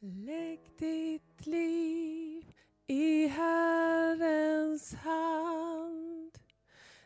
[0.00, 2.44] Lägg ditt liv
[2.86, 6.38] i Herrens hand.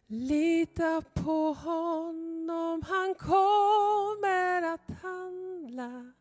[0.06, 6.12] Lita på honom, han kommer att handla.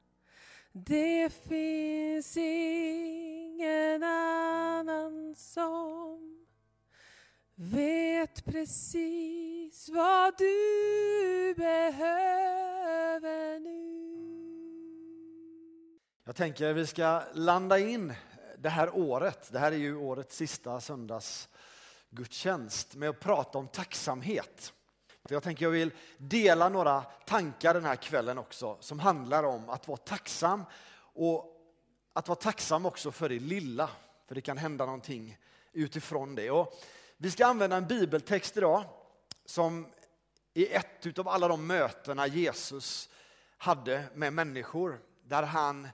[0.72, 6.46] Det finns ingen annan som
[7.56, 12.72] vet precis vad du behöver.
[16.32, 18.14] Jag tänker vi ska landa in
[18.58, 24.74] det här året, det här är ju årets sista söndagsgudstjänst, med att prata om tacksamhet.
[25.30, 29.88] Jag tänker jag vill dela några tankar den här kvällen också som handlar om att
[29.88, 30.64] vara tacksam
[31.14, 31.46] och
[32.14, 33.90] att vara tacksam också för det lilla,
[34.28, 35.38] för det kan hända någonting
[35.72, 36.52] utifrån det.
[36.52, 36.80] Och
[37.18, 38.84] vi ska använda en bibeltext idag
[39.46, 39.88] som
[40.54, 43.10] är ett av alla de mötena Jesus
[43.58, 45.88] hade med människor där han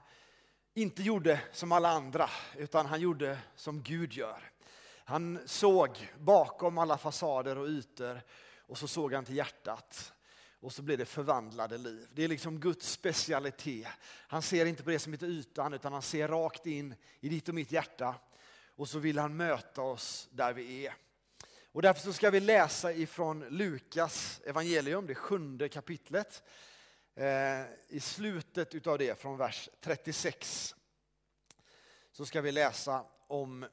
[0.82, 4.50] inte gjorde som alla andra, utan han gjorde som Gud gör.
[5.04, 8.22] Han såg bakom alla fasader och ytor
[8.58, 10.12] och så såg han till hjärtat.
[10.60, 12.08] Och så blev det förvandlade liv.
[12.14, 13.88] Det är liksom Guds specialitet.
[14.02, 17.48] Han ser inte på det som heter ytan, utan han ser rakt in i ditt
[17.48, 18.14] och mitt hjärta.
[18.76, 20.94] Och så vill han möta oss där vi är.
[21.72, 26.42] Och därför så ska vi läsa ifrån Lukas evangelium, det sjunde kapitlet.
[27.18, 30.74] Eh, I slutet utav det, från vers 36,
[32.12, 33.66] så ska vi läsa om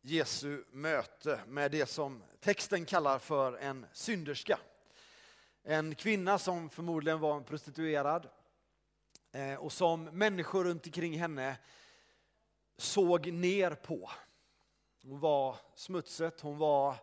[0.00, 4.58] Jesu möte med det som texten kallar för en synderska.
[5.62, 8.28] En kvinna som förmodligen var en prostituerad
[9.32, 11.56] eh, och som människor runt omkring henne
[12.76, 14.10] såg ner på.
[15.02, 16.96] Hon var smutset, hon var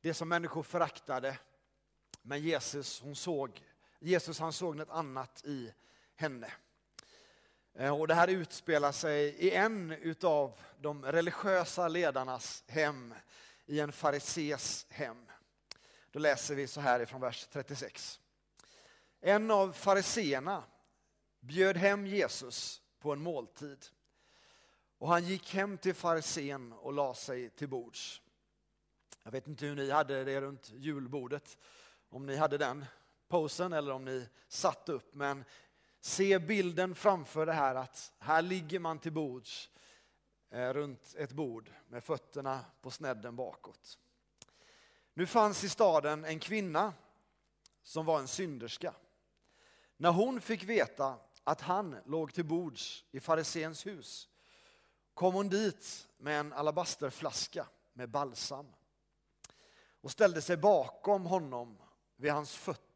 [0.00, 1.38] det som människor föraktade.
[2.22, 3.62] Men Jesus, hon såg,
[4.00, 5.72] Jesus han såg något annat i
[6.16, 6.52] henne.
[7.74, 13.14] Eh, och det här utspelar sig i en av de religiösa ledarnas hem,
[13.66, 15.26] i en farises hem.
[16.10, 18.20] Då läser vi så här ifrån vers 36.
[19.20, 20.64] En av fariseerna
[21.40, 23.86] bjöd hem Jesus på en måltid.
[24.98, 28.22] Och han gick hem till farisén och la sig till bords.
[29.22, 31.58] Jag vet inte hur ni hade det runt julbordet,
[32.08, 32.84] om ni hade den
[33.28, 35.14] posen eller om ni satt upp.
[35.14, 35.44] Men
[36.00, 39.70] se bilden framför det här att här ligger man till bords
[40.50, 43.98] eh, runt ett bord med fötterna på snedden bakåt.
[45.14, 46.92] Nu fanns i staden en kvinna
[47.82, 48.94] som var en synderska.
[49.96, 54.28] När hon fick veta att han låg till bords i farisens hus
[55.14, 58.66] kom hon dit med en alabasterflaska med balsam
[60.00, 61.78] och ställde sig bakom honom
[62.16, 62.87] vid hans fötter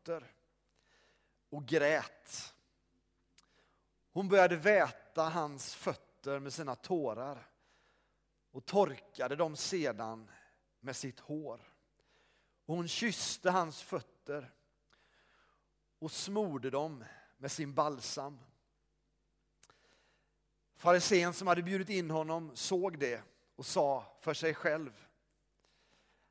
[1.51, 2.55] och grät.
[4.13, 7.51] Hon började väta hans fötter med sina tårar
[8.51, 10.31] och torkade dem sedan
[10.81, 11.73] med sitt hår.
[12.67, 14.55] Och hon kysste hans fötter
[15.99, 17.05] och smorde dem
[17.37, 18.39] med sin balsam.
[20.77, 23.23] Farisén som hade bjudit in honom såg det
[23.57, 25.07] och sa för sig själv.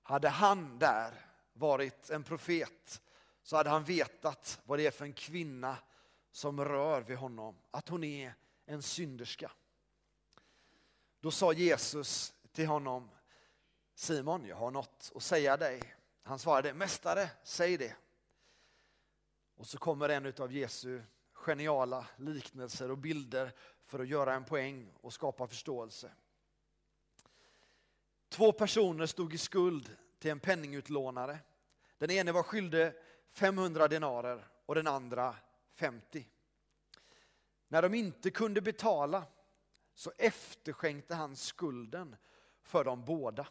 [0.02, 3.02] Hade han där varit en profet
[3.44, 5.78] så hade han vetat vad det är för en kvinna
[6.32, 8.34] som rör vid honom, att hon är
[8.66, 9.52] en synderska.
[11.20, 13.10] Då sa Jesus till honom,
[13.96, 15.96] Simon, jag har något att säga dig.
[16.24, 17.96] Han svarade, Mästare, säg det.
[19.56, 21.02] Och så kommer en av Jesu
[21.34, 23.54] geniala liknelser och bilder
[23.86, 26.12] för att göra en poäng och skapa förståelse.
[28.30, 31.40] Två personer stod i skuld till en penningutlånare.
[31.98, 32.92] Den ene var skyldig
[33.32, 35.36] 500 denarer och den andra
[35.74, 36.28] 50.
[37.68, 39.24] När de inte kunde betala
[39.94, 42.16] så efterskänkte han skulden
[42.62, 43.48] för dem båda.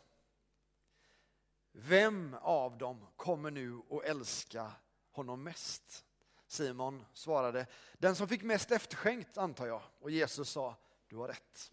[1.73, 4.73] Vem av dem kommer nu att älska
[5.11, 6.05] honom mest?
[6.47, 7.67] Simon svarade,
[7.99, 9.83] den som fick mest efterskänkt antar jag.
[9.99, 10.77] Och Jesus sa,
[11.09, 11.73] du har rätt.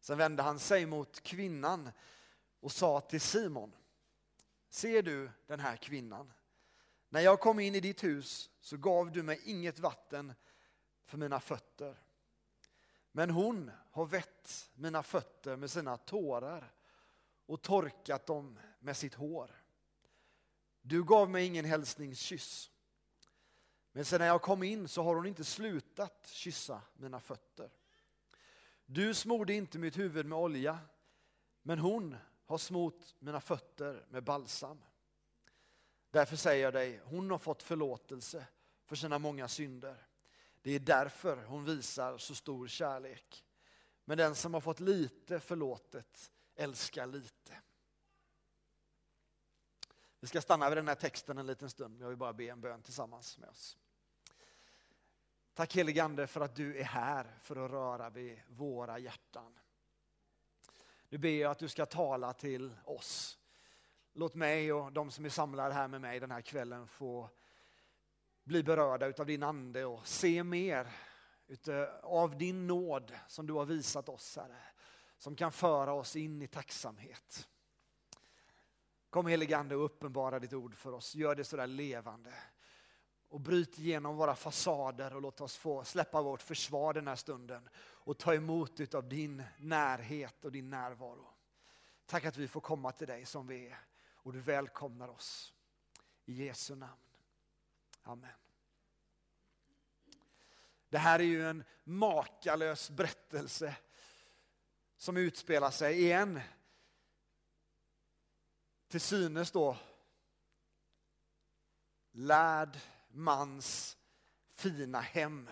[0.00, 1.90] Sen vände han sig mot kvinnan
[2.60, 3.72] och sa till Simon,
[4.68, 6.32] ser du den här kvinnan?
[7.16, 10.34] När jag kom in i ditt hus så gav du mig inget vatten
[11.04, 11.98] för mina fötter.
[13.12, 16.72] Men hon har vett mina fötter med sina tårar
[17.46, 19.50] och torkat dem med sitt hår.
[20.82, 22.70] Du gav mig ingen hälsningskyss.
[23.92, 27.70] Men sedan jag kom in så har hon inte slutat kyssa mina fötter.
[28.86, 30.78] Du smorde inte mitt huvud med olja,
[31.62, 34.82] men hon har smort mina fötter med balsam.
[36.16, 38.46] Därför säger jag dig, hon har fått förlåtelse
[38.84, 40.06] för sina många synder.
[40.62, 43.44] Det är därför hon visar så stor kärlek.
[44.04, 47.60] Men den som har fått lite förlåtet älskar lite.
[50.20, 52.02] Vi ska stanna vid den här texten en liten stund.
[52.02, 53.76] Jag vill bara be en bön tillsammans med oss.
[55.54, 59.58] Tack helige Ande för att du är här för att röra vid våra hjärtan.
[61.08, 63.35] Nu ber jag att du ska tala till oss.
[64.18, 67.30] Låt mig och de som är samlade här med mig den här kvällen få
[68.44, 70.88] bli berörda av din ande och se mer
[72.02, 74.62] av din nåd som du har visat oss, Herre.
[75.18, 77.48] Som kan föra oss in i tacksamhet.
[79.10, 81.14] Kom helige Ande och uppenbara ditt ord för oss.
[81.14, 82.34] Gör det sådär levande.
[83.28, 87.68] Och bryt igenom våra fasader och låt oss få släppa vårt försvar den här stunden
[87.78, 91.26] och ta emot av din närhet och din närvaro.
[92.06, 93.85] Tack att vi får komma till dig som vi är
[94.26, 95.54] och du välkomnar oss.
[96.24, 97.00] I Jesu namn.
[98.02, 98.30] Amen.
[100.88, 103.76] Det här är ju en makalös berättelse
[104.96, 106.40] som utspelar sig i en
[108.88, 109.76] till synes då
[112.10, 113.96] lärd mans
[114.54, 115.50] fina hem.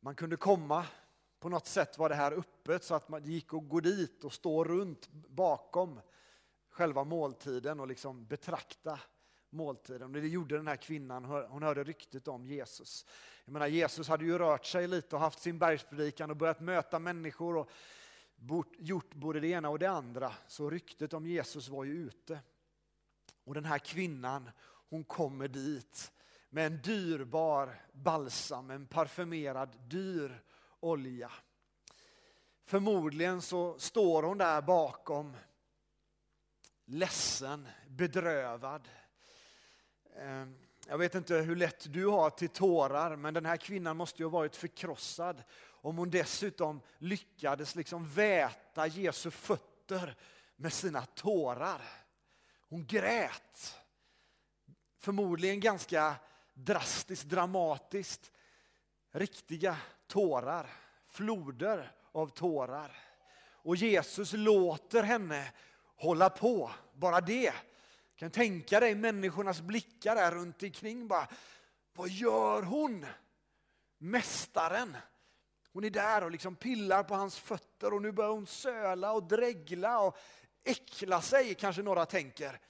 [0.00, 0.86] Man kunde komma,
[1.38, 4.32] på något sätt var det här öppet så att man gick och gå dit och
[4.32, 6.00] stå runt bakom
[6.74, 9.00] själva måltiden och liksom betrakta
[9.50, 10.12] måltiden.
[10.12, 13.06] Det gjorde den här kvinnan, hon hörde ryktet om Jesus.
[13.44, 16.98] Jag menar, Jesus hade ju rört sig lite och haft sin bergspredikan och börjat möta
[16.98, 17.70] människor och
[18.78, 20.32] gjort både det ena och det andra.
[20.46, 22.38] Så ryktet om Jesus var ju ute.
[23.44, 24.50] Och den här kvinnan,
[24.88, 26.12] hon kommer dit
[26.50, 30.42] med en dyrbar balsam, en parfymerad dyr
[30.80, 31.30] olja.
[32.64, 35.36] Förmodligen så står hon där bakom
[36.84, 38.88] ledsen, bedrövad.
[40.16, 40.58] Ehm,
[40.88, 44.26] jag vet inte hur lätt du har till tårar, men den här kvinnan måste ju
[44.26, 45.42] ha varit förkrossad
[45.84, 50.16] om hon dessutom lyckades liksom väta Jesu fötter
[50.56, 51.82] med sina tårar.
[52.68, 53.78] Hon grät.
[54.98, 56.14] Förmodligen ganska
[56.54, 58.32] drastiskt, dramatiskt.
[59.10, 59.76] Riktiga
[60.06, 60.66] tårar,
[61.06, 62.96] floder av tårar.
[63.46, 65.52] Och Jesus låter henne
[65.96, 67.50] hålla på, bara det.
[67.50, 71.28] Du Kan tänka dig människornas blickar där runt omkring bara,
[71.92, 73.06] vad gör hon?
[73.98, 74.96] Mästaren.
[75.72, 79.22] Hon är där och liksom pillar på hans fötter och nu börjar hon söla och
[79.22, 80.18] dregla och
[80.64, 82.60] äckla sig, kanske några tänker.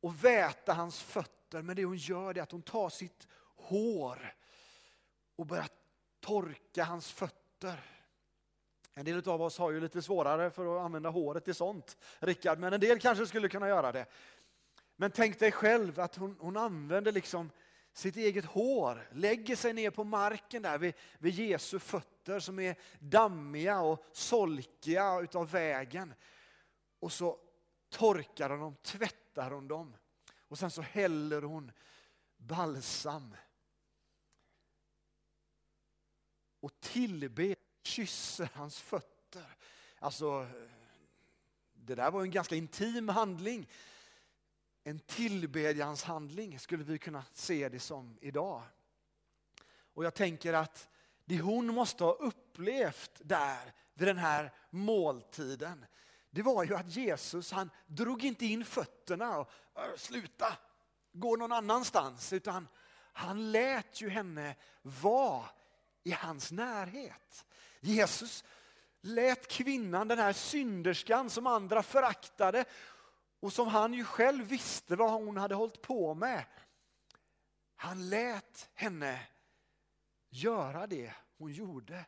[0.00, 4.34] Och väta hans fötter, men det hon gör är att hon tar sitt hår
[5.36, 5.68] och börjar
[6.20, 7.99] torka hans fötter.
[8.94, 12.58] En del av oss har ju lite svårare för att använda håret till sånt, Rickard,
[12.58, 14.06] men en del kanske skulle kunna göra det.
[14.96, 17.50] Men tänk dig själv att hon, hon använder liksom
[17.92, 22.76] sitt eget hår, lägger sig ner på marken där vid, vid Jesu fötter som är
[22.98, 26.14] dammiga och solkiga utav vägen.
[27.00, 27.38] Och så
[27.88, 29.96] torkar hon dem, tvättar hon dem
[30.48, 31.72] och sen så häller hon
[32.36, 33.36] balsam
[36.60, 39.56] och tillber, kysser hans fötter.
[39.98, 40.46] Alltså,
[41.72, 43.68] det där var en ganska intim handling
[44.84, 48.62] en tillbedjanshandling skulle vi kunna se det som idag.
[49.94, 50.88] Och jag tänker att
[51.24, 55.86] det hon måste ha upplevt där vid den här måltiden,
[56.30, 59.50] det var ju att Jesus han drog inte in fötterna och
[59.96, 60.58] sluta,
[61.12, 62.68] gå någon annanstans, utan
[63.12, 65.46] han lät ju henne vara
[66.04, 67.46] i hans närhet.
[67.80, 68.44] Jesus
[69.00, 72.64] lät kvinnan, den här synderskan som andra föraktade
[73.40, 76.44] och som han ju själv visste vad hon hade hållit på med.
[77.74, 79.26] Han lät henne
[80.28, 82.04] göra det hon gjorde.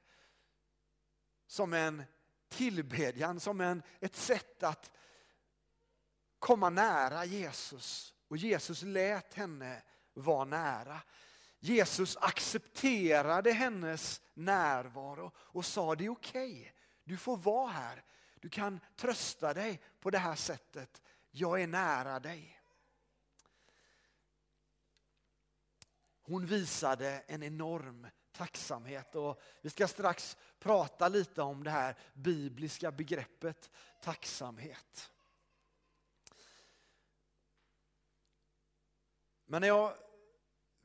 [1.47, 2.03] Som en
[2.49, 4.91] tillbedjan, som en, ett sätt att
[6.39, 8.15] komma nära Jesus.
[8.29, 9.83] Och Jesus lät henne
[10.15, 11.01] vara nära.
[11.65, 16.73] Jesus accepterade hennes närvaro och sa det är okej, okay.
[17.05, 18.05] du får vara här.
[18.41, 22.61] Du kan trösta dig på det här sättet jag är nära dig.
[26.23, 32.93] Hon visade en enorm tacksamhet och vi ska strax prata lite om det här bibliska
[32.93, 35.13] begreppet tacksamhet.
[39.47, 39.97] Men när jag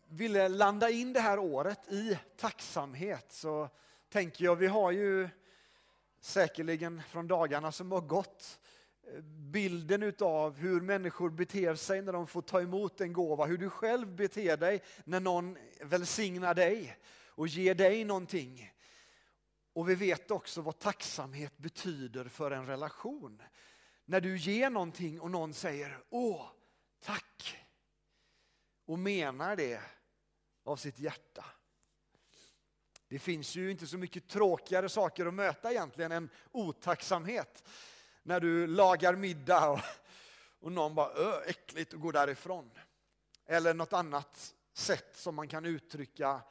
[0.09, 3.69] ville landa in det här året i tacksamhet så
[4.09, 5.29] tänker jag, vi har ju
[6.19, 8.59] säkerligen från dagarna som har gått
[9.03, 13.57] eh, bilden utav hur människor beter sig när de får ta emot en gåva, hur
[13.57, 16.97] du själv beter dig när någon välsignar dig
[17.27, 18.73] och ger dig någonting.
[19.73, 23.41] Och vi vet också vad tacksamhet betyder för en relation.
[24.05, 26.47] När du ger någonting och någon säger åh,
[26.99, 27.57] tack
[28.85, 29.81] och menar det
[30.67, 31.45] av sitt hjärta.
[33.07, 37.63] Det finns ju inte så mycket tråkigare saker att möta egentligen än otacksamhet.
[38.23, 39.79] När du lagar middag och,
[40.59, 42.71] och någon bara äckligt och går därifrån.
[43.45, 46.41] Eller något annat sätt som man kan uttrycka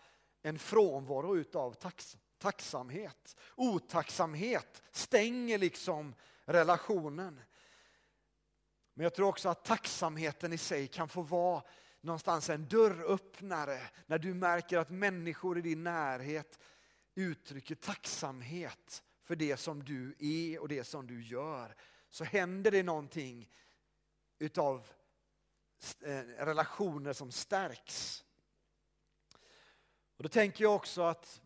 [0.43, 3.37] en frånvaro utav tax, tacksamhet.
[3.55, 7.41] Otacksamhet stänger liksom relationen.
[8.95, 11.63] Men jag tror också att tacksamheten i sig kan få vara
[12.07, 16.59] någonstans en dörröppnare när du märker att människor i din närhet
[17.15, 21.77] uttrycker tacksamhet för det som du är och det som du gör.
[22.11, 23.51] Så händer det någonting
[24.39, 24.89] utav
[26.01, 28.25] eh, relationer som stärks.
[30.17, 31.43] Och Då tänker jag också att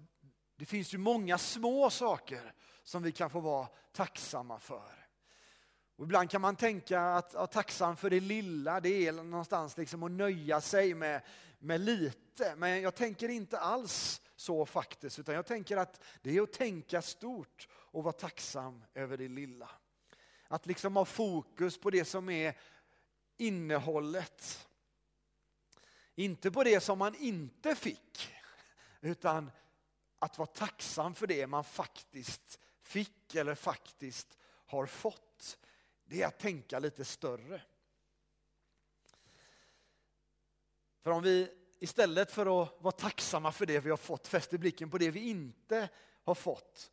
[0.56, 4.99] det finns ju många små saker som vi kan få vara tacksamma för.
[6.00, 10.02] Och ibland kan man tänka att vara tacksam för det lilla, det är någonstans liksom
[10.02, 11.22] att nöja sig med,
[11.58, 12.54] med lite.
[12.56, 17.02] Men jag tänker inte alls så faktiskt, utan jag tänker att det är att tänka
[17.02, 19.68] stort och vara tacksam över det lilla.
[20.48, 22.58] Att liksom ha fokus på det som är
[23.36, 24.68] innehållet.
[26.14, 28.32] Inte på det som man inte fick,
[29.00, 29.50] utan
[30.18, 35.56] att vara tacksam för det man faktiskt fick eller faktiskt har fått
[36.10, 37.62] det är att tänka lite större.
[41.02, 44.90] För om vi istället för att vara tacksamma för det vi har fått fäster blicken
[44.90, 45.88] på det vi inte
[46.24, 46.92] har fått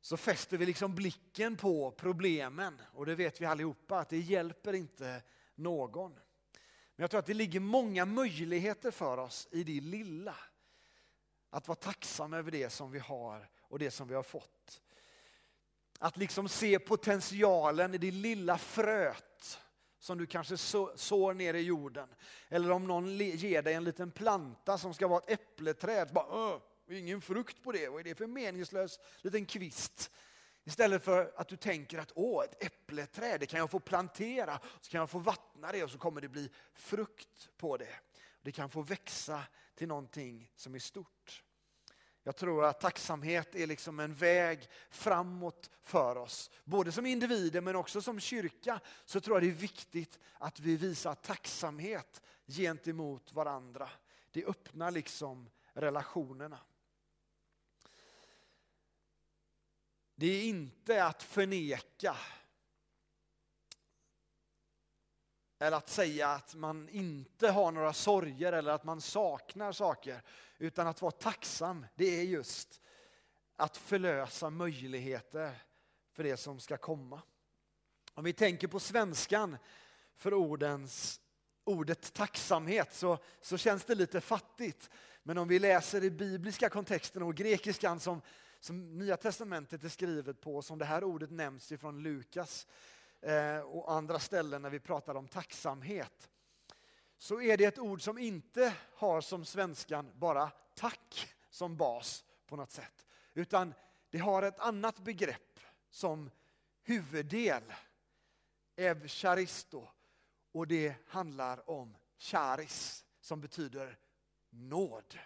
[0.00, 4.72] så fäster vi liksom blicken på problemen och det vet vi allihopa att det hjälper
[4.72, 5.22] inte
[5.54, 6.12] någon.
[6.12, 10.36] Men jag tror att det ligger många möjligheter för oss i det lilla.
[11.50, 14.82] Att vara tacksam över det som vi har och det som vi har fått.
[16.02, 19.60] Att liksom se potentialen i det lilla fröet
[19.98, 22.08] som du kanske sår ner i jorden.
[22.48, 26.12] Eller om någon ger dig en liten planta som ska vara ett äppleträd.
[26.12, 30.10] Bara, ingen frukt på det, vad är det för meningslös liten kvist?
[30.64, 34.90] Istället för att du tänker att åh, ett äppleträd, det kan jag få plantera, så
[34.90, 37.94] kan jag få vattna det och så kommer det bli frukt på det.
[38.42, 39.42] Det kan få växa
[39.74, 41.42] till någonting som är stort.
[42.24, 46.50] Jag tror att tacksamhet är liksom en väg framåt för oss.
[46.64, 50.76] Både som individer men också som kyrka så tror jag det är viktigt att vi
[50.76, 53.88] visar tacksamhet gentemot varandra.
[54.30, 56.58] Det öppnar liksom relationerna.
[60.14, 62.16] Det är inte att förneka
[65.62, 70.22] eller att säga att man inte har några sorger eller att man saknar saker.
[70.58, 72.80] Utan att vara tacksam, det är just
[73.56, 75.62] att förlösa möjligheter
[76.12, 77.22] för det som ska komma.
[78.14, 79.56] Om vi tänker på svenskan
[80.16, 81.20] för ordens,
[81.64, 84.90] ordet tacksamhet så, så känns det lite fattigt.
[85.22, 88.20] Men om vi läser i bibliska kontexten och grekiskan som,
[88.60, 92.66] som Nya Testamentet är skrivet på, som det här ordet nämns ifrån Lukas,
[93.22, 96.30] Eh, och andra ställen när vi pratar om tacksamhet
[97.18, 102.56] så är det ett ord som inte har som svenskan bara tack som bas på
[102.56, 103.06] något sätt.
[103.34, 103.74] Utan
[104.10, 105.60] det har ett annat begrepp
[105.90, 106.30] som
[106.82, 107.62] huvuddel,
[108.76, 109.88] evcharisto,
[110.52, 113.98] och det handlar om charis som betyder
[114.50, 115.18] nåd.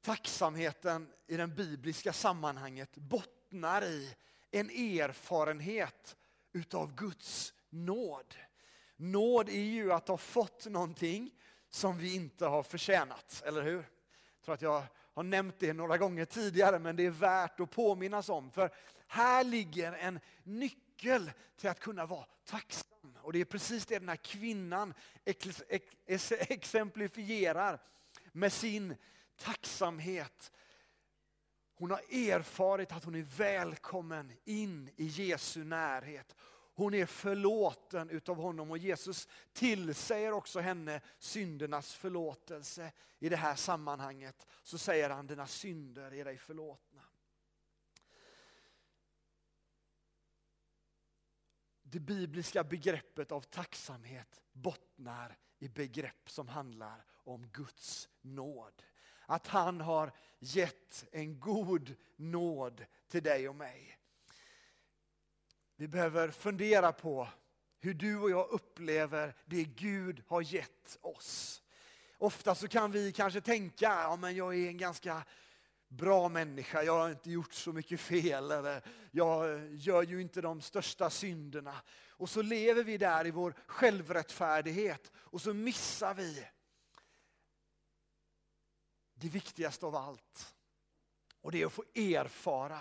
[0.00, 4.16] Tacksamheten i det bibliska sammanhanget bottnar i
[4.52, 6.16] en erfarenhet
[6.52, 8.34] utav Guds nåd.
[8.96, 11.30] Nåd är ju att ha fått någonting
[11.70, 13.76] som vi inte har förtjänat, eller hur?
[13.76, 17.70] Jag tror att jag har nämnt det några gånger tidigare, men det är värt att
[17.70, 18.50] påminnas om.
[18.50, 18.70] För
[19.06, 23.18] här ligger en nyckel till att kunna vara tacksam.
[23.22, 24.94] Och det är precis det den här kvinnan
[26.48, 27.80] exemplifierar
[28.32, 28.96] med sin
[29.36, 30.52] tacksamhet
[31.82, 36.36] hon har erfarit att hon är välkommen in i Jesu närhet.
[36.74, 42.92] Hon är förlåten utav honom och Jesus tillsäger också henne syndernas förlåtelse.
[43.18, 47.02] I det här sammanhanget så säger han dina synder är dig förlåtna.
[51.82, 58.82] Det bibliska begreppet av tacksamhet bottnar i begrepp som handlar om Guds nåd
[59.32, 63.98] att han har gett en god nåd till dig och mig.
[65.76, 67.28] Vi behöver fundera på
[67.80, 71.62] hur du och jag upplever det Gud har gett oss.
[72.18, 75.22] Ofta så kan vi kanske tänka, ja men jag är en ganska
[75.88, 80.60] bra människa, jag har inte gjort så mycket fel, eller jag gör ju inte de
[80.60, 81.74] största synderna.
[82.08, 86.46] Och så lever vi där i vår självrättfärdighet och så missar vi
[89.22, 90.54] det viktigaste av allt.
[91.40, 92.80] Och det är att få erfara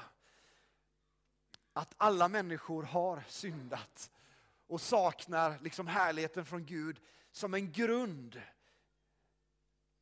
[1.73, 4.11] att alla människor har syndat
[4.67, 6.99] och saknar liksom härligheten från Gud
[7.31, 8.41] som en grund.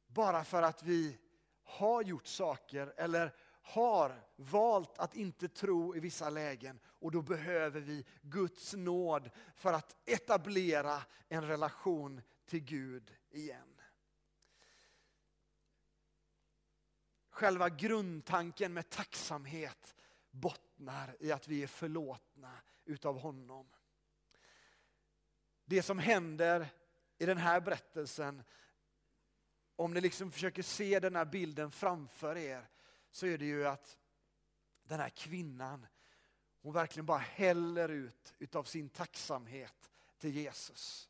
[0.07, 1.17] Bara för att vi
[1.63, 7.81] har gjort saker eller har valt att inte tro i vissa lägen och då behöver
[7.81, 13.68] vi Guds nåd för att etablera en relation till Gud igen.
[17.39, 19.95] Själva grundtanken med tacksamhet
[20.31, 23.67] bottnar i att vi är förlåtna utav honom.
[25.65, 26.67] Det som händer
[27.17, 28.43] i den här berättelsen,
[29.75, 32.69] om ni liksom försöker se den här bilden framför er,
[33.11, 33.97] så är det ju att
[34.83, 35.87] den här kvinnan,
[36.61, 41.09] hon verkligen bara häller ut utav sin tacksamhet till Jesus.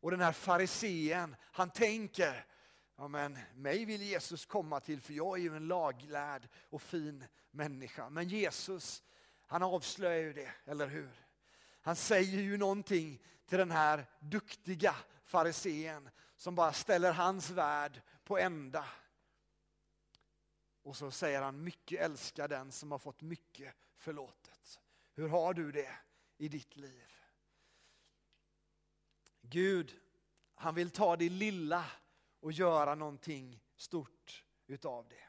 [0.00, 2.46] Och den här farisén, han tänker,
[3.02, 7.24] ja men mig vill Jesus komma till för jag är ju en laglärd och fin
[7.50, 8.10] människa.
[8.10, 9.02] Men Jesus,
[9.46, 11.10] han avslöjar ju det, eller hur?
[11.80, 14.94] Han säger ju någonting till den här duktiga
[15.24, 18.84] farisén som bara ställer hans värld på ända.
[20.82, 24.80] Och så säger han, mycket älskar den som har fått mycket förlåtet.
[25.14, 25.98] Hur har du det
[26.36, 27.12] i ditt liv?
[29.40, 29.92] Gud,
[30.54, 31.84] han vill ta det lilla
[32.42, 35.24] och göra någonting stort utav det.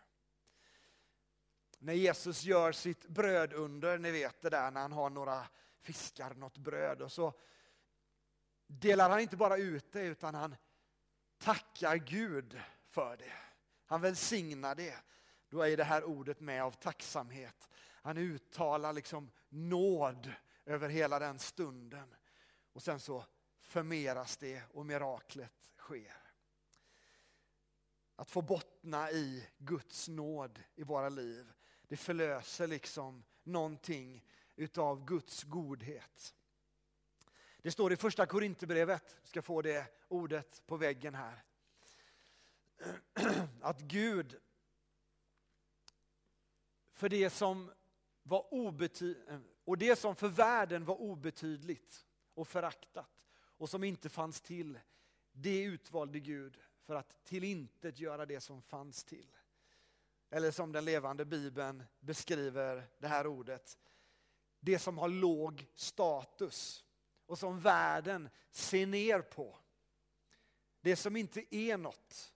[1.79, 5.47] När Jesus gör sitt brödunder, ni vet det där när han har några
[5.81, 7.33] fiskar, något bröd och så
[8.67, 10.55] delar han inte bara ut det utan han
[11.37, 13.33] tackar Gud för det.
[13.85, 14.95] Han välsignar det.
[15.49, 17.69] Då är det här ordet med av tacksamhet.
[18.01, 20.33] Han uttalar liksom nåd
[20.65, 22.15] över hela den stunden.
[22.73, 23.25] Och sen så
[23.59, 26.22] förmeras det och miraklet sker.
[28.15, 31.53] Att få bottna i Guds nåd i våra liv,
[31.87, 36.35] det förlöser liksom någonting utav Guds godhet.
[37.57, 41.43] Det står i första Korinthierbrevet, ska få det ordet på väggen här.
[43.61, 44.39] Att Gud,
[46.93, 47.71] för det som
[48.23, 49.29] var obetydligt,
[49.65, 54.79] och det som för världen var obetydligt och föraktat och som inte fanns till,
[55.31, 59.35] det utvalde Gud för att till intet göra det som fanns till.
[60.29, 63.77] Eller som den levande bibeln beskriver det här ordet,
[64.59, 66.85] det som har låg status
[67.25, 69.57] och som världen ser ner på.
[70.81, 72.33] Det som inte är något,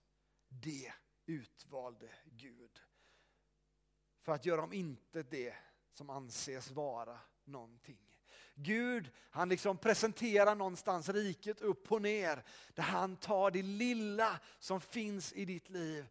[0.48, 0.92] det
[1.26, 2.80] utvalde Gud.
[4.20, 5.54] För att göra om inte det
[5.92, 8.07] som anses vara någonting.
[8.60, 12.44] Gud, han liksom presenterar någonstans riket upp och ner,
[12.74, 16.08] där han tar det lilla som finns i ditt liv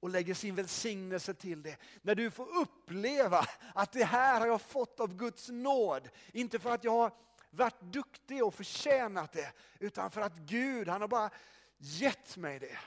[0.00, 1.76] och lägger sin välsignelse till det.
[2.02, 6.70] När du får uppleva att det här har jag fått av Guds nåd, inte för
[6.70, 7.12] att jag har
[7.50, 11.30] varit duktig och förtjänat det, utan för att Gud, han har bara
[11.78, 12.78] gett mig det.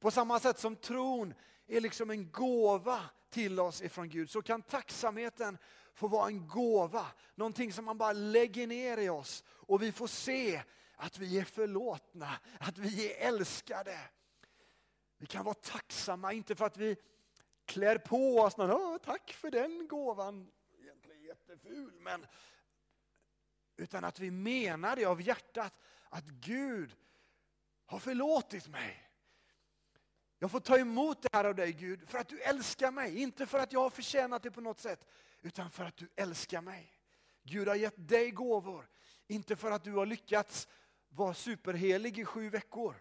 [0.00, 1.34] På samma sätt som tron
[1.66, 3.00] är liksom en gåva
[3.30, 5.58] till oss ifrån Gud, så kan tacksamheten
[5.94, 7.06] får vara en gåva.
[7.34, 10.62] Någonting som man bara lägger ner i oss och vi får se
[10.96, 13.98] att vi är förlåtna, att vi är älskade.
[15.18, 16.96] Vi kan vara tacksamma, inte för att vi
[17.64, 22.26] klär på oss någon, tack för den gåvan, egentligen jätteful, men
[23.76, 25.74] utan att vi menar det av hjärtat,
[26.08, 26.96] att Gud
[27.86, 29.10] har förlåtit mig.
[30.38, 33.22] Jag får ta emot det här av dig Gud, för att du älskar mig.
[33.22, 35.06] Inte för att jag har förtjänat det på något sätt,
[35.44, 36.92] utan för att du älskar mig.
[37.42, 38.88] Gud har gett dig gåvor,
[39.26, 40.68] inte för att du har lyckats
[41.08, 42.94] vara superhelig i sju veckor.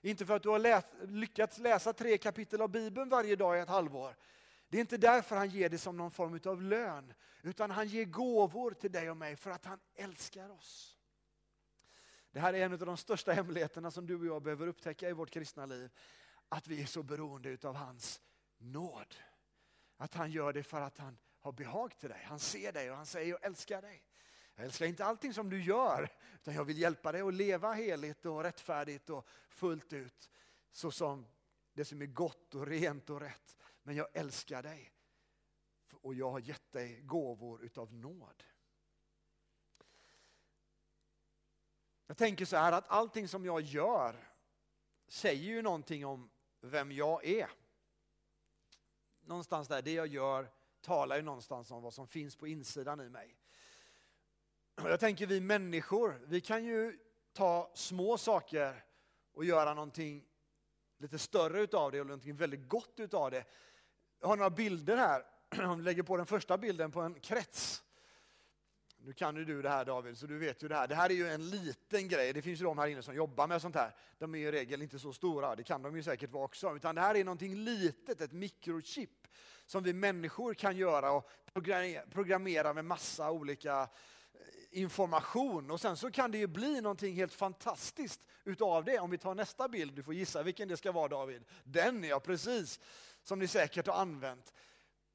[0.00, 3.60] Inte för att du har läs, lyckats läsa tre kapitel av Bibeln varje dag i
[3.60, 4.16] ett halvår.
[4.68, 8.04] Det är inte därför han ger det som någon form av lön, utan han ger
[8.04, 10.96] gåvor till dig och mig för att han älskar oss.
[12.30, 15.12] Det här är en av de största hemligheterna som du och jag behöver upptäcka i
[15.12, 15.90] vårt kristna liv.
[16.48, 18.20] Att vi är så beroende av hans
[18.58, 19.14] nåd.
[19.96, 22.22] Att han gör det för att han har behag till dig.
[22.24, 24.04] Han ser dig och han säger jag älskar dig.
[24.54, 28.26] Jag älskar inte allting som du gör, utan jag vill hjälpa dig att leva heligt
[28.26, 30.30] och rättfärdigt och fullt ut.
[30.70, 31.26] Så som
[31.72, 33.56] det som är gott och rent och rätt.
[33.82, 34.92] Men jag älskar dig
[35.92, 38.44] och jag har gett dig gåvor utav nåd.
[42.06, 44.28] Jag tänker så här att allting som jag gör
[45.08, 47.50] säger ju någonting om vem jag är.
[49.20, 50.50] Någonstans där, det jag gör
[50.88, 53.36] talar ju någonstans om vad som finns på insidan i mig.
[54.76, 56.98] Jag tänker vi människor, vi kan ju
[57.32, 58.84] ta små saker
[59.32, 60.24] och göra någonting
[60.98, 63.44] lite större utav det och någonting väldigt gott utav det.
[64.20, 65.24] Jag har några bilder här,
[65.70, 67.82] om vi lägger på den första bilden på en krets.
[68.96, 70.88] Nu kan ju du det här David, så du vet ju det här.
[70.88, 72.32] Det här är ju en liten grej.
[72.32, 73.94] Det finns ju de här inne som jobbar med sånt här.
[74.18, 76.76] De är i regel inte så stora, det kan de ju säkert vara också.
[76.76, 79.17] Utan det här är någonting litet, ett mikrochip
[79.68, 81.30] som vi människor kan göra och
[82.10, 83.88] programmera med massa olika eh,
[84.70, 88.98] information och sen så kan det ju bli någonting helt fantastiskt utav det.
[88.98, 91.44] Om vi tar nästa bild, du får gissa vilken det ska vara David.
[91.64, 92.80] Den ja, precis,
[93.22, 94.52] som ni säkert har använt.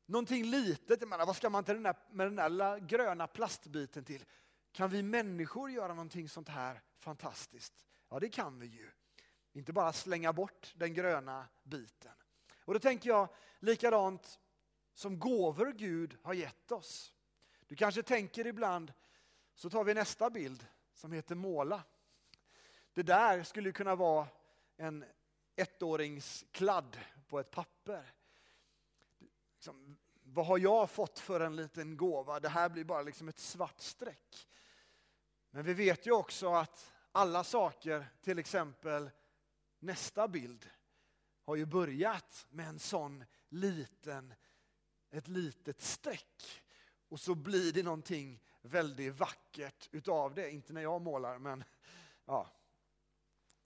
[0.05, 4.03] Någonting litet, jag menar, vad ska man till den där, med den där gröna plastbiten
[4.03, 4.25] till?
[4.71, 7.73] Kan vi människor göra någonting sånt här fantastiskt?
[8.09, 8.89] Ja, det kan vi ju.
[9.53, 12.11] Inte bara slänga bort den gröna biten.
[12.65, 14.39] Och då tänker jag likadant
[14.93, 17.13] som gåvor Gud har gett oss.
[17.67, 18.93] Du kanske tänker ibland,
[19.55, 21.83] så tar vi nästa bild som heter måla.
[22.93, 24.27] Det där skulle kunna vara
[24.77, 25.05] en
[25.55, 28.13] ettåringskladd på ett papper
[29.63, 32.39] liksom, vad har jag fått för en liten gåva?
[32.39, 34.47] Det här blir bara liksom ett svart streck.
[35.51, 39.09] Men vi vet ju också att alla saker, till exempel
[39.79, 40.69] nästa bild,
[41.45, 44.33] har ju börjat med en sån liten,
[45.13, 46.63] ett litet streck.
[47.09, 50.51] Och så blir det någonting väldigt vackert utav det.
[50.51, 51.63] Inte när jag målar, men
[52.25, 52.49] ja.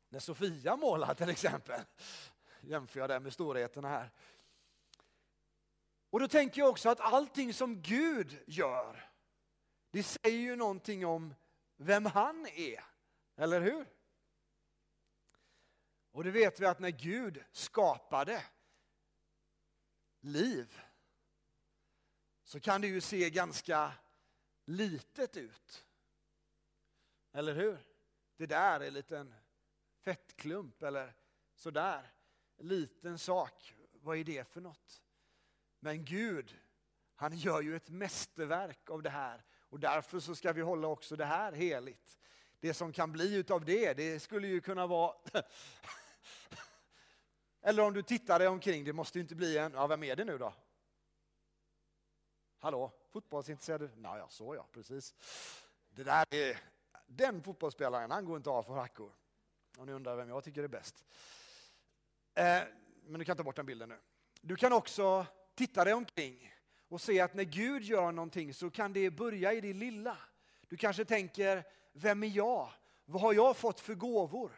[0.09, 1.81] När Sofia målar till exempel,
[2.61, 4.11] jämför jag det med storheterna här.
[6.09, 9.09] Och då tänker jag också att allting som Gud gör,
[9.91, 11.35] det säger ju någonting om
[11.77, 12.83] vem han är.
[13.35, 13.85] Eller hur?
[16.11, 18.43] Och det vet vi att när Gud skapade
[20.19, 20.81] liv
[22.47, 23.93] så kan det ju se ganska
[24.65, 25.85] litet ut.
[27.31, 27.77] Eller hur?
[28.37, 29.33] Det där är en liten
[29.99, 31.13] fettklump eller
[31.55, 32.11] sådär.
[32.57, 33.73] En liten sak.
[33.91, 35.03] Vad är det för något?
[35.79, 36.57] Men Gud,
[37.15, 41.15] han gör ju ett mästerverk av det här och därför så ska vi hålla också
[41.15, 42.19] det här heligt.
[42.59, 45.15] Det som kan bli utav det, det skulle ju kunna vara
[47.61, 50.15] Eller om du tittar dig omkring, det måste ju inte bli en, ja vem är
[50.15, 50.53] det nu då?
[52.59, 53.89] Hallå, fotbollsintresserad?
[53.97, 55.15] Naja, så ja, precis.
[55.89, 56.59] Det där är,
[57.05, 59.11] den fotbollsspelaren, han går inte av för hackor.
[59.77, 61.05] Om ni undrar vem jag tycker är bäst.
[62.33, 62.61] Eh,
[63.03, 63.99] men du kan ta bort den bilden nu.
[64.41, 66.53] Du kan också titta dig omkring
[66.87, 70.17] och se att när Gud gör någonting så kan det börja i det lilla.
[70.67, 72.69] Du kanske tänker, vem är jag?
[73.05, 74.51] Vad har jag fått för gåvor?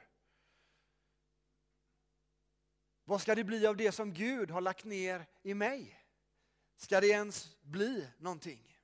[3.04, 5.99] Vad ska det bli av det som Gud har lagt ner i mig?
[6.80, 8.78] Ska det ens bli någonting?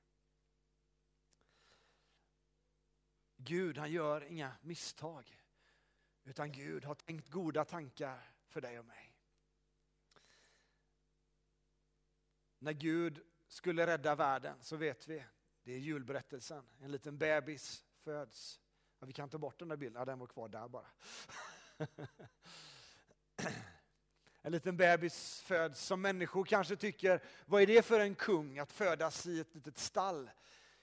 [3.36, 5.42] Gud han gör inga misstag,
[6.24, 9.16] utan Gud har tänkt goda tankar för dig och mig.
[12.58, 15.24] När Gud skulle rädda världen så vet vi,
[15.62, 16.68] det är julberättelsen.
[16.80, 18.60] En liten bebis föds.
[18.98, 20.90] Ja, vi kan ta bort den där bilden, ja, den var kvar där bara.
[24.46, 28.72] en liten bebis föds som människor kanske tycker, vad är det för en kung att
[28.72, 30.30] födas i ett litet stall?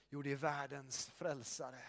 [0.08, 1.82] Jo, det är världens frälsare.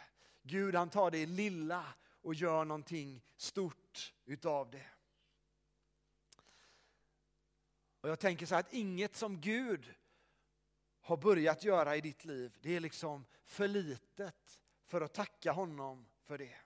[0.44, 1.86] Gud han tar det lilla
[2.22, 4.88] och gör någonting stort utav det.
[8.02, 9.94] Och jag tänker så här att inget som Gud
[11.02, 16.08] har börjat göra i ditt liv, det är liksom för litet för att tacka honom
[16.24, 16.58] för det.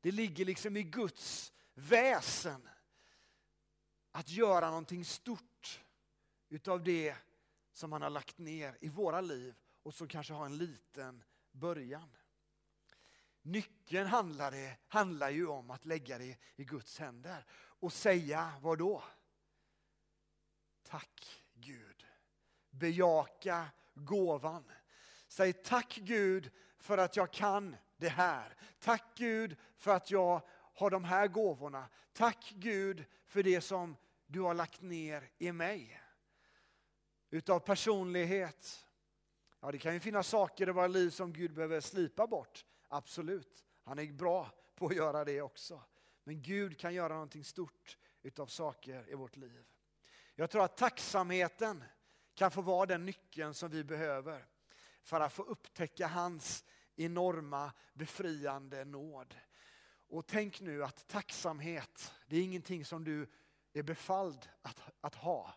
[0.00, 2.68] Det ligger liksom i Guds väsen
[4.12, 5.80] att göra någonting stort
[6.48, 7.16] utav det
[7.72, 12.16] som han har lagt ner i våra liv och som kanske har en liten början.
[13.42, 18.78] Nyckeln handlar, det, handlar ju om att lägga det i Guds händer och säga vad
[18.78, 19.02] då?
[20.82, 22.06] Tack Gud.
[22.70, 24.72] Bejaka gåvan.
[25.28, 28.56] Säg tack Gud för att jag kan det här.
[28.78, 30.42] Tack Gud för att jag
[30.80, 31.88] har de här gåvorna.
[32.12, 36.02] Tack Gud för det som du har lagt ner i mig.
[37.30, 38.86] Utav personlighet.
[39.60, 42.64] Ja, det kan ju finnas saker i våra liv som Gud behöver slipa bort.
[42.88, 45.82] Absolut, han är bra på att göra det också.
[46.24, 49.64] Men Gud kan göra någonting stort utav saker i vårt liv.
[50.34, 51.84] Jag tror att tacksamheten
[52.34, 54.46] kan få vara den nyckeln som vi behöver
[55.02, 56.64] för att få upptäcka hans
[56.96, 59.34] enorma befriande nåd.
[60.10, 63.26] Och tänk nu att tacksamhet, det är ingenting som du
[63.72, 65.54] är befalld att, att ha.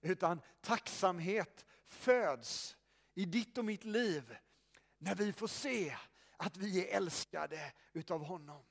[0.00, 2.76] Utan tacksamhet föds
[3.14, 4.36] i ditt och mitt liv
[4.98, 5.96] när vi får se
[6.36, 8.64] att vi är älskade utav honom.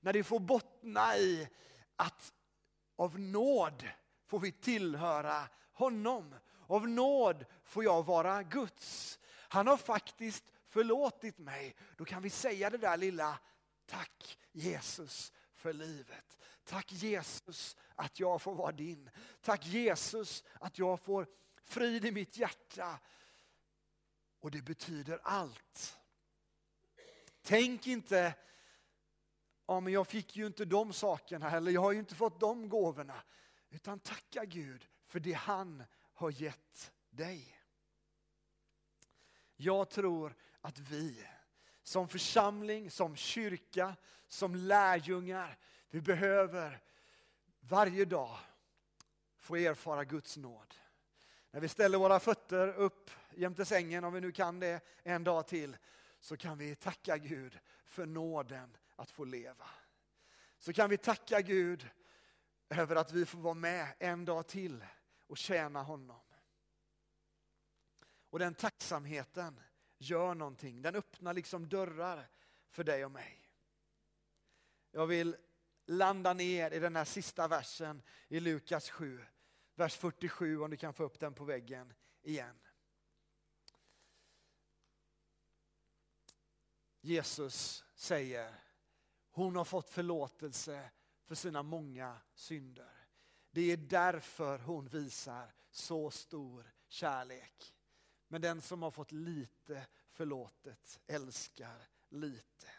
[0.00, 1.48] När det får bottna i
[1.96, 2.32] att
[2.96, 3.88] av nåd
[4.26, 6.34] får vi tillhöra honom.
[6.66, 9.18] Av nåd får jag vara Guds.
[9.28, 11.74] Han har faktiskt förlåtit mig.
[11.96, 13.38] Då kan vi säga det där lilla
[13.88, 16.38] tack Jesus för livet.
[16.64, 19.10] Tack Jesus att jag får vara din.
[19.40, 21.26] Tack Jesus att jag får
[21.62, 22.98] frid i mitt hjärta.
[24.40, 25.98] Och det betyder allt.
[27.42, 28.34] Tänk inte,
[29.66, 32.68] ja men jag fick ju inte de sakerna eller jag har ju inte fått de
[32.68, 33.22] gåvorna.
[33.70, 37.60] Utan tacka Gud för det han har gett dig.
[39.56, 41.26] Jag tror att vi
[41.88, 43.96] som församling, som kyrka,
[44.26, 45.58] som lärjungar,
[45.90, 46.80] vi behöver
[47.60, 48.38] varje dag
[49.36, 50.74] få erfara Guds nåd.
[51.50, 55.46] När vi ställer våra fötter upp jämte sängen, om vi nu kan det en dag
[55.46, 55.76] till,
[56.20, 59.70] så kan vi tacka Gud för nåden att få leva.
[60.58, 61.88] Så kan vi tacka Gud
[62.68, 64.84] över att vi får vara med en dag till
[65.26, 66.20] och tjäna honom.
[68.30, 69.60] Och den tacksamheten
[69.98, 70.82] gör någonting.
[70.82, 72.28] Den öppnar liksom dörrar
[72.70, 73.50] för dig och mig.
[74.90, 75.36] Jag vill
[75.86, 79.24] landa ner i den här sista versen i Lukas 7.
[79.74, 82.58] Vers 47 om du kan få upp den på väggen igen.
[87.00, 88.54] Jesus säger,
[89.30, 90.90] hon har fått förlåtelse
[91.24, 93.06] för sina många synder.
[93.50, 97.74] Det är därför hon visar så stor kärlek.
[98.28, 102.70] Men den som har fått lite förlåtet älskar lite.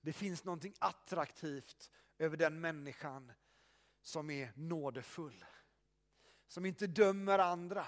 [0.00, 3.32] Det finns någonting attraktivt över den människan
[4.02, 5.44] som är nådefull.
[6.46, 7.86] Som inte dömer andra,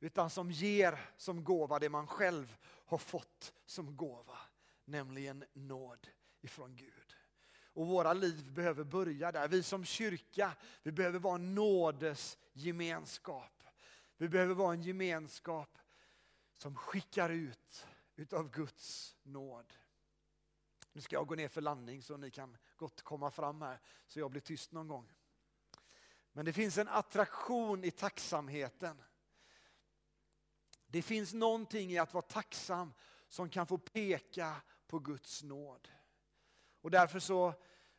[0.00, 4.38] utan som ger som gåva det man själv har fått som gåva.
[4.84, 6.08] Nämligen nåd
[6.40, 7.16] ifrån Gud.
[7.72, 9.48] Och våra liv behöver börja där.
[9.48, 13.57] Vi som kyrka, vi behöver vara en nådesgemenskap.
[14.20, 15.78] Vi behöver vara en gemenskap
[16.56, 19.72] som skickar ut utav Guds nåd.
[20.92, 24.20] Nu ska jag gå ner för landning så ni kan gott komma fram här så
[24.20, 25.12] jag blir tyst någon gång.
[26.32, 29.02] Men det finns en attraktion i tacksamheten.
[30.86, 32.92] Det finns någonting i att vara tacksam
[33.28, 35.88] som kan få peka på Guds nåd.
[36.80, 37.54] Och därför så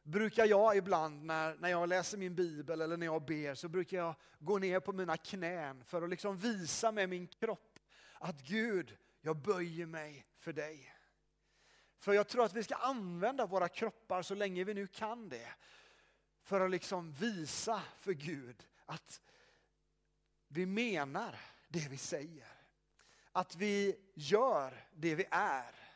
[0.09, 3.97] brukar jag ibland när, när jag läser min bibel eller när jag ber så brukar
[3.97, 7.79] jag gå ner på mina knän för att liksom visa med min kropp
[8.19, 10.95] att Gud, jag böjer mig för dig.
[11.97, 15.53] För jag tror att vi ska använda våra kroppar så länge vi nu kan det.
[16.43, 19.21] För att liksom visa för Gud att
[20.47, 22.47] vi menar det vi säger.
[23.31, 25.88] Att vi gör det vi är.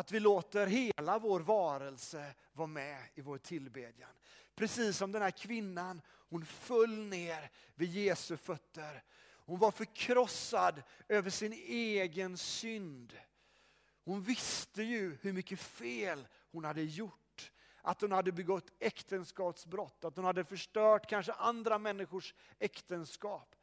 [0.00, 4.10] Att vi låter hela vår varelse vara med i vår tillbedjan.
[4.54, 9.02] Precis som den här kvinnan, hon föll ner vid Jesu fötter.
[9.46, 13.18] Hon var förkrossad över sin egen synd.
[14.04, 17.52] Hon visste ju hur mycket fel hon hade gjort.
[17.82, 23.56] Att hon hade begått äktenskapsbrott, att hon hade förstört kanske andra människors äktenskap.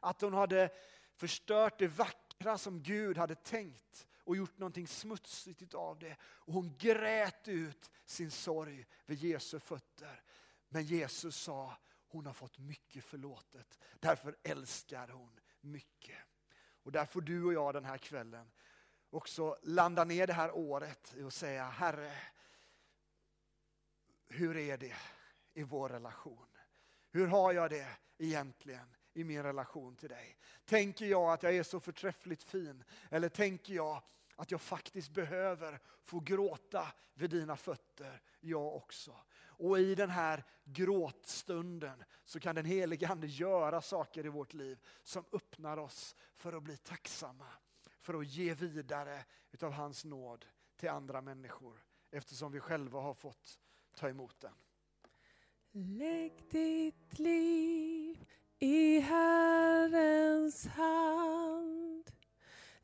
[0.00, 0.70] Att hon hade
[1.16, 6.16] förstört det vackra som Gud hade tänkt och gjort någonting smutsigt av det.
[6.22, 10.22] Och hon grät ut sin sorg vid Jesu fötter.
[10.68, 11.76] Men Jesus sa,
[12.08, 13.78] hon har fått mycket förlåtet.
[14.00, 16.18] Därför älskar hon mycket.
[16.82, 18.50] Och där får du och jag den här kvällen
[19.14, 22.12] också landa ner det här året och säga, Herre,
[24.26, 24.96] hur är det
[25.54, 26.46] i vår relation?
[27.10, 30.36] Hur har jag det egentligen i min relation till dig?
[30.64, 32.84] Tänker jag att jag är så förträffligt fin?
[33.10, 34.02] Eller tänker jag
[34.36, 39.16] att jag faktiskt behöver få gråta vid dina fötter, jag också.
[39.56, 44.78] Och i den här gråtstunden så kan den helige Ande göra saker i vårt liv
[45.02, 47.48] som öppnar oss för att bli tacksamma
[48.00, 50.46] för att ge vidare utav hans nåd
[50.76, 53.58] till andra människor eftersom vi själva har fått
[53.94, 54.54] ta emot den.
[55.70, 58.24] Lägg ditt liv
[58.60, 62.10] i Herrens hand.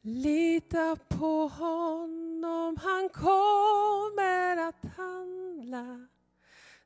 [0.02, 6.06] Lita på honom, han kommer att handla.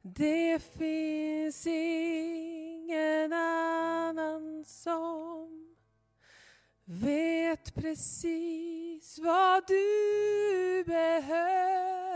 [0.03, 5.77] Det finns ingen annan som
[6.85, 12.09] vet precis vad du behöver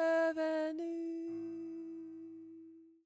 [0.73, 1.58] nu